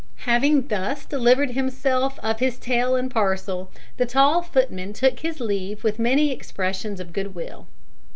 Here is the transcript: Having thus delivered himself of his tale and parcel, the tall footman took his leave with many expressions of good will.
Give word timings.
Having 0.25 0.69
thus 0.69 1.05
delivered 1.05 1.51
himself 1.51 2.17
of 2.23 2.39
his 2.39 2.57
tale 2.57 2.95
and 2.95 3.11
parcel, 3.11 3.69
the 3.97 4.07
tall 4.07 4.41
footman 4.41 4.93
took 4.93 5.19
his 5.19 5.39
leave 5.39 5.83
with 5.83 5.99
many 5.99 6.31
expressions 6.31 6.99
of 6.99 7.13
good 7.13 7.35
will. 7.35 7.67